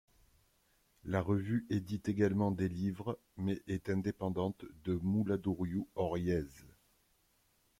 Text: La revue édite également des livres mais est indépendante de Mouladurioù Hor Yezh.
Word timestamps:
La 1.05 1.21
revue 1.21 1.67
édite 1.69 2.09
également 2.09 2.49
des 2.49 2.67
livres 2.67 3.19
mais 3.37 3.61
est 3.67 3.87
indépendante 3.87 4.65
de 4.83 4.95
Mouladurioù 4.95 5.87
Hor 5.93 6.17
Yezh. 6.17 6.65